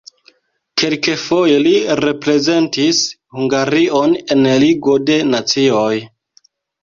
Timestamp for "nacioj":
5.35-6.01